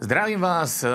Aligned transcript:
Zdravím 0.00 0.40
vás, 0.40 0.82
eh, 0.82 0.90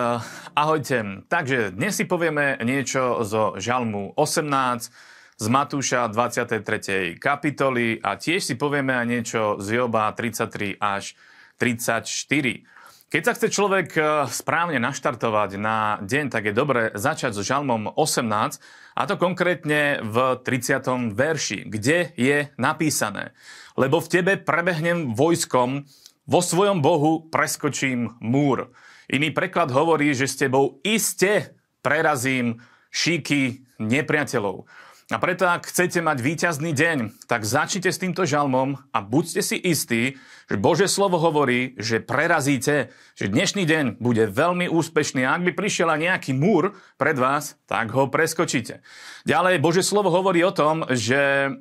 ahojte. 0.56 1.24
Takže 1.32 1.72
dnes 1.72 1.96
si 1.96 2.04
povieme 2.04 2.60
niečo 2.60 3.24
zo 3.24 3.56
Žalmu 3.56 4.12
18, 4.20 4.92
z 5.40 5.46
Matúša 5.48 6.12
23. 6.12 7.16
kapitoly 7.16 8.04
a 8.04 8.20
tiež 8.20 8.44
si 8.44 8.60
povieme 8.60 8.92
aj 8.92 9.08
niečo 9.08 9.42
z 9.64 9.80
Joba 9.80 10.12
33 10.12 10.76
až 10.84 11.16
34. 11.56 12.68
Keď 13.08 13.22
sa 13.24 13.34
chce 13.40 13.48
človek 13.48 13.88
eh, 13.96 14.04
správne 14.28 14.84
naštartovať 14.84 15.56
na 15.56 16.04
deň, 16.04 16.26
tak 16.28 16.52
je 16.52 16.54
dobre 16.54 16.92
začať 16.92 17.40
so 17.40 17.44
Žalmom 17.44 17.96
18, 17.96 18.60
a 19.00 19.08
to 19.08 19.16
konkrétne 19.16 20.04
v 20.04 20.44
30. 20.44 21.16
verši, 21.16 21.64
kde 21.72 22.12
je 22.20 22.52
napísané 22.60 23.32
Lebo 23.80 24.04
v 24.04 24.12
tebe 24.12 24.36
prebehnem 24.36 25.16
vojskom, 25.16 25.88
vo 26.30 26.46
svojom 26.46 26.86
Bohu 26.86 27.26
preskočím 27.34 28.14
múr. 28.22 28.70
Iný 29.10 29.34
preklad 29.34 29.74
hovorí, 29.74 30.14
že 30.14 30.30
s 30.30 30.38
tebou 30.38 30.78
iste 30.86 31.58
prerazím 31.82 32.62
šíky 32.94 33.66
nepriateľov. 33.82 34.70
A 35.10 35.18
preto, 35.18 35.50
ak 35.50 35.66
chcete 35.66 36.06
mať 36.06 36.22
víťazný 36.22 36.70
deň, 36.70 37.26
tak 37.26 37.42
začnite 37.42 37.90
s 37.90 37.98
týmto 37.98 38.30
žalmom 38.30 38.78
a 38.94 39.02
buďte 39.02 39.42
si 39.42 39.58
istí, 39.58 40.22
že 40.46 40.54
Bože 40.54 40.86
slovo 40.86 41.18
hovorí, 41.18 41.74
že 41.82 41.98
prerazíte, 41.98 42.94
že 43.18 43.26
dnešný 43.26 43.66
deň 43.66 43.86
bude 43.98 44.30
veľmi 44.30 44.70
úspešný. 44.70 45.26
A 45.26 45.34
ak 45.34 45.50
by 45.50 45.52
prišiel 45.58 45.90
nejaký 45.98 46.38
múr 46.38 46.78
pred 47.02 47.18
vás, 47.18 47.58
tak 47.66 47.90
ho 47.90 48.06
preskočíte. 48.06 48.86
Ďalej, 49.26 49.58
Bože 49.58 49.82
slovo 49.82 50.14
hovorí 50.14 50.46
o 50.46 50.54
tom, 50.54 50.86
že 50.94 51.58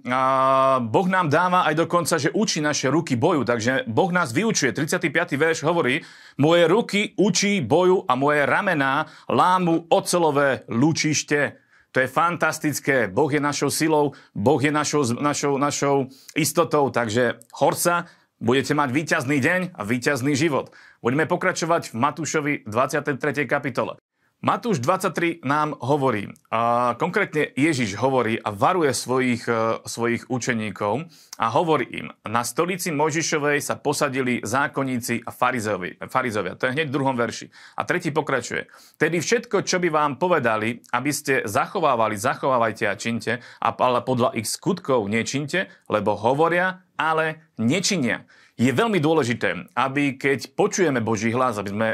Boh 0.84 1.08
nám 1.08 1.32
dáva 1.32 1.64
aj 1.72 1.88
dokonca, 1.88 2.20
že 2.20 2.28
učí 2.28 2.60
naše 2.60 2.92
ruky 2.92 3.16
boju. 3.16 3.48
Takže 3.48 3.88
Boh 3.88 4.12
nás 4.12 4.28
vyučuje. 4.28 4.76
35. 4.76 5.08
verš 5.40 5.64
hovorí, 5.64 6.04
moje 6.36 6.68
ruky 6.68 7.16
učí 7.16 7.64
boju 7.64 8.04
a 8.04 8.12
moje 8.12 8.44
ramená 8.44 9.08
lámu 9.24 9.88
ocelové 9.88 10.68
lúčište. 10.68 11.64
To 11.92 12.00
je 12.00 12.08
fantastické. 12.08 13.08
Boh 13.08 13.32
je 13.32 13.40
našou 13.40 13.70
silou, 13.70 14.12
Boh 14.34 14.60
je 14.60 14.72
našou, 14.72 15.04
našou, 15.16 15.58
našou 15.58 15.96
istotou, 16.36 16.90
takže 16.90 17.40
horca, 17.56 18.06
budete 18.40 18.74
mať 18.74 18.88
víťazný 18.92 19.38
deň 19.40 19.60
a 19.74 19.82
víťazný 19.84 20.36
život. 20.36 20.70
Budeme 21.02 21.26
pokračovať 21.26 21.94
v 21.94 21.96
Matúšovi 21.96 22.52
23. 22.66 23.46
kapitole. 23.46 23.96
Matúš 24.38 24.78
23 24.78 25.42
nám 25.42 25.74
hovorí, 25.82 26.30
a 26.54 26.94
konkrétne 26.94 27.50
Ježiš 27.58 27.98
hovorí 27.98 28.38
a 28.38 28.54
varuje 28.54 28.94
svojich, 28.94 29.42
e, 29.50 29.82
svojich 29.82 30.30
učeníkov 30.30 31.10
a 31.42 31.46
hovorí 31.50 31.90
im, 31.90 32.14
na 32.22 32.46
stolici 32.46 32.94
Možišovej 32.94 33.58
sa 33.58 33.74
posadili 33.74 34.38
zákonníci 34.46 35.26
a 35.26 35.34
farizovia. 35.34 36.54
To 36.54 36.70
je 36.70 36.74
hneď 36.78 36.86
v 36.86 36.94
druhom 36.94 37.18
verši. 37.18 37.50
A 37.74 37.82
tretí 37.82 38.14
pokračuje. 38.14 38.70
Tedy 38.94 39.18
všetko, 39.18 39.66
čo 39.66 39.82
by 39.82 39.90
vám 39.90 40.22
povedali, 40.22 40.86
aby 40.94 41.10
ste 41.10 41.42
zachovávali, 41.42 42.14
zachovávajte 42.14 42.86
a 42.86 42.94
činte, 42.94 43.42
ale 43.58 44.06
podľa 44.06 44.38
ich 44.38 44.46
skutkov 44.46 45.10
nečinte, 45.10 45.66
lebo 45.90 46.14
hovoria, 46.14 46.86
ale 46.94 47.42
nečinia. 47.58 48.22
Je 48.54 48.70
veľmi 48.70 49.02
dôležité, 49.02 49.70
aby 49.74 50.14
keď 50.14 50.54
počujeme 50.54 51.02
Boží 51.02 51.34
hlas, 51.34 51.58
aby 51.58 51.70
sme 51.74 51.88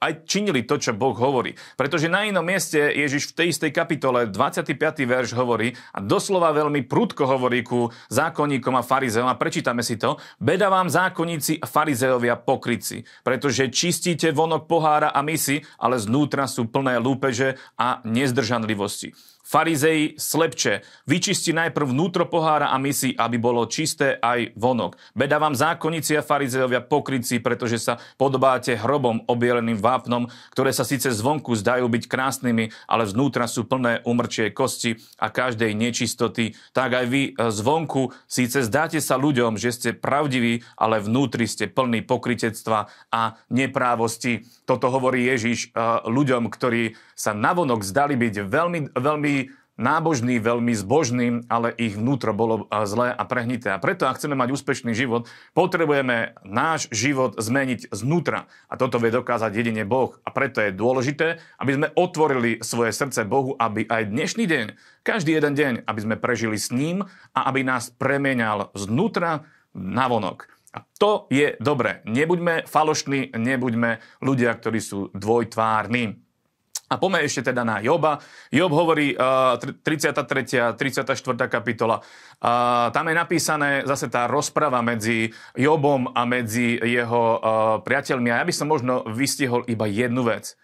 aj 0.00 0.28
činili 0.28 0.64
to, 0.64 0.76
čo 0.80 0.96
Boh 0.96 1.16
hovorí. 1.16 1.54
Pretože 1.76 2.10
na 2.10 2.24
inom 2.24 2.44
mieste 2.44 2.78
Ježiš 2.78 3.32
v 3.32 3.36
tej 3.42 3.46
istej 3.52 3.70
kapitole 3.72 4.28
25. 4.28 4.76
verš 5.04 5.36
hovorí 5.36 5.72
a 5.92 5.98
doslova 6.00 6.52
veľmi 6.52 6.84
prudko 6.84 7.26
hovorí 7.28 7.60
ku 7.64 7.88
zákonníkom 8.12 8.74
a 8.76 8.86
farizeom 8.86 9.28
a 9.28 9.38
prečítame 9.38 9.80
si 9.80 10.00
to. 10.00 10.16
Beda 10.40 10.68
vám 10.72 10.88
zákonníci 10.88 11.60
a 11.60 11.66
farizeovia 11.66 12.36
pokryci, 12.40 13.04
pretože 13.22 13.68
čistíte 13.72 14.32
vonok 14.32 14.68
pohára 14.68 15.12
a 15.12 15.20
misy, 15.20 15.62
ale 15.80 16.00
znútra 16.00 16.48
sú 16.48 16.68
plné 16.68 16.98
lúpeže 17.00 17.56
a 17.76 18.00
nezdržanlivosti. 18.04 19.35
Farizei 19.46 20.18
slepče, 20.18 20.82
vyčisti 21.06 21.54
najprv 21.54 21.94
vnútro 21.94 22.26
pohára 22.26 22.74
a 22.74 22.82
misy, 22.82 23.14
aby 23.14 23.38
bolo 23.38 23.62
čisté 23.70 24.18
aj 24.18 24.50
vonok. 24.58 24.98
Beda 25.14 25.38
vám 25.38 25.54
zákonníci 25.54 26.18
a 26.18 26.26
farizeovia 26.26 26.82
pokryci, 26.82 27.38
pretože 27.38 27.78
sa 27.78 27.94
podobáte 28.18 28.74
hrobom 28.74 29.22
obieleným 29.30 29.78
vápnom, 29.78 30.26
ktoré 30.50 30.74
sa 30.74 30.82
síce 30.82 31.14
zvonku 31.14 31.54
zdajú 31.54 31.86
byť 31.86 32.10
krásnymi, 32.10 32.74
ale 32.90 33.06
vnútra 33.06 33.46
sú 33.46 33.70
plné 33.70 34.02
umrčie 34.02 34.50
kosti 34.50 34.98
a 35.22 35.30
každej 35.30 35.78
nečistoty. 35.78 36.58
Tak 36.74 36.90
aj 36.90 37.06
vy 37.06 37.22
e, 37.30 37.54
zvonku 37.54 38.10
síce 38.26 38.66
zdáte 38.66 38.98
sa 38.98 39.14
ľuďom, 39.14 39.62
že 39.62 39.70
ste 39.70 39.90
pravdiví, 39.94 40.66
ale 40.74 40.98
vnútri 40.98 41.46
ste 41.46 41.70
plní 41.70 42.02
pokritectva 42.02 42.90
a 43.14 43.38
neprávosti. 43.54 44.42
Toto 44.66 44.90
hovorí 44.90 45.22
Ježiš 45.30 45.70
e, 45.70 45.78
ľuďom, 46.10 46.50
ktorí 46.50 46.98
sa 47.14 47.30
navonok 47.30 47.86
zdali 47.86 48.18
byť 48.18 48.34
veľmi, 48.42 48.80
veľmi 48.90 49.35
nábožný, 49.76 50.40
veľmi 50.40 50.72
zbožný, 50.72 51.44
ale 51.52 51.72
ich 51.76 51.96
vnútro 51.96 52.32
bolo 52.32 52.68
zlé 52.88 53.12
a 53.12 53.22
prehnité. 53.28 53.72
A 53.72 53.80
preto, 53.80 54.08
ak 54.08 54.16
chceme 54.16 54.36
mať 54.36 54.56
úspešný 54.56 54.96
život, 54.96 55.28
potrebujeme 55.52 56.36
náš 56.44 56.88
život 56.92 57.36
zmeniť 57.36 57.92
znútra. 57.92 58.48
A 58.68 58.74
toto 58.80 58.96
vie 58.96 59.12
dokázať 59.12 59.52
jedine 59.52 59.84
Boh. 59.84 60.16
A 60.24 60.32
preto 60.32 60.64
je 60.64 60.74
dôležité, 60.74 61.38
aby 61.60 61.76
sme 61.76 61.92
otvorili 61.92 62.58
svoje 62.64 62.96
srdce 62.96 63.28
Bohu, 63.28 63.54
aby 63.60 63.84
aj 63.86 64.08
dnešný 64.10 64.44
deň, 64.48 64.66
každý 65.04 65.36
jeden 65.36 65.54
deň, 65.54 65.72
aby 65.86 66.00
sme 66.02 66.16
prežili 66.18 66.56
s 66.56 66.72
ním 66.72 67.04
a 67.36 67.40
aby 67.46 67.62
nás 67.62 67.92
premenial 67.92 68.72
znútra 68.74 69.46
na 69.76 70.08
vonok. 70.08 70.48
A 70.76 70.84
to 71.00 71.24
je 71.32 71.56
dobre. 71.56 72.04
Nebuďme 72.04 72.68
falošní, 72.68 73.32
nebuďme 73.32 74.04
ľudia, 74.20 74.52
ktorí 74.52 74.80
sú 74.80 75.08
dvojtvárni. 75.16 76.25
A 76.86 77.02
poďme 77.02 77.26
ešte 77.26 77.50
teda 77.50 77.66
na 77.66 77.82
Joba. 77.82 78.22
Job 78.46 78.70
hovorí 78.70 79.10
uh, 79.18 79.58
33. 79.58 80.78
34. 80.78 81.18
kapitola. 81.50 81.98
Uh, 82.38 82.94
tam 82.94 83.10
je 83.10 83.14
napísané 83.18 83.70
zase 83.82 84.06
tá 84.06 84.30
rozprava 84.30 84.78
medzi 84.86 85.34
Jobom 85.58 86.14
a 86.14 86.22
medzi 86.22 86.78
jeho 86.78 87.22
uh, 87.36 87.38
priateľmi. 87.82 88.30
A 88.30 88.38
ja 88.38 88.46
by 88.46 88.54
som 88.54 88.70
možno 88.70 89.02
vystihol 89.10 89.66
iba 89.66 89.90
jednu 89.90 90.22
vec. 90.22 90.54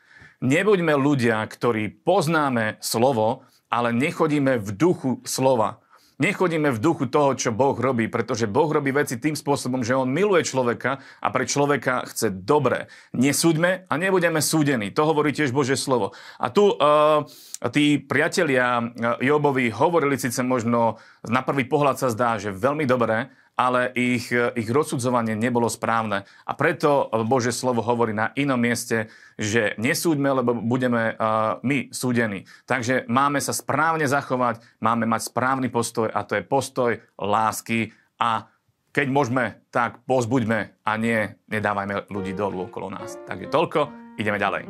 Nebuďme 0.42 0.94
ľudia, 0.94 1.42
ktorí 1.42 2.02
poznáme 2.06 2.78
slovo, 2.78 3.42
ale 3.66 3.90
nechodíme 3.90 4.62
v 4.62 4.68
duchu 4.74 5.18
slova. 5.26 5.82
Nechodíme 6.22 6.70
v 6.70 6.78
duchu 6.78 7.10
toho, 7.10 7.34
čo 7.34 7.50
Boh 7.50 7.74
robí, 7.74 8.06
pretože 8.06 8.46
Boh 8.46 8.70
robí 8.70 8.94
veci 8.94 9.18
tým 9.18 9.34
spôsobom, 9.34 9.82
že 9.82 9.98
On 9.98 10.06
miluje 10.06 10.46
človeka 10.46 11.02
a 11.18 11.28
pre 11.34 11.50
človeka 11.50 12.06
chce 12.06 12.30
dobre. 12.30 12.86
Nesúďme 13.10 13.90
a 13.90 13.94
nebudeme 13.98 14.38
súdení. 14.38 14.94
To 14.94 15.02
hovorí 15.02 15.34
tiež 15.34 15.50
Bože 15.50 15.74
slovo. 15.74 16.14
A 16.38 16.46
tu 16.54 16.78
uh, 16.78 17.26
tí 17.74 17.98
priatelia 17.98 18.94
Jobovi 19.18 19.74
hovorili 19.74 20.14
síce 20.14 20.46
možno, 20.46 21.02
na 21.26 21.42
prvý 21.42 21.66
pohľad 21.66 21.98
sa 21.98 22.14
zdá, 22.14 22.38
že 22.38 22.54
veľmi 22.54 22.86
dobré, 22.86 23.34
ale 23.56 23.92
ich, 23.92 24.32
ich 24.32 24.68
rozsudzovanie 24.68 25.36
nebolo 25.36 25.68
správne. 25.68 26.24
A 26.48 26.52
preto 26.56 27.12
Bože 27.28 27.52
slovo 27.52 27.84
hovorí 27.84 28.16
na 28.16 28.32
inom 28.34 28.56
mieste, 28.56 29.12
že 29.36 29.76
nesúďme, 29.76 30.42
lebo 30.42 30.56
budeme 30.56 31.14
uh, 31.14 31.60
my 31.60 31.92
súdení. 31.92 32.48
Takže 32.64 33.06
máme 33.12 33.38
sa 33.44 33.52
správne 33.52 34.08
zachovať, 34.08 34.64
máme 34.80 35.04
mať 35.04 35.28
správny 35.28 35.68
postoj 35.68 36.08
a 36.08 36.24
to 36.24 36.40
je 36.40 36.44
postoj 36.44 36.96
lásky 37.20 37.92
a 38.16 38.48
keď 38.92 39.06
môžeme, 39.08 39.44
tak 39.72 40.04
pozbuďme 40.04 40.84
a 40.84 40.92
nie 41.00 41.32
nedávajme 41.48 42.12
ľudí 42.12 42.36
dolu 42.36 42.68
okolo 42.68 42.92
nás. 42.92 43.16
Takže 43.24 43.48
toľko, 43.48 43.80
ideme 44.20 44.36
ďalej. 44.36 44.68